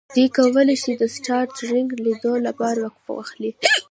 [0.15, 3.51] دوی کولی شي د سټار ټریک لیدلو لپاره وقفه واخلي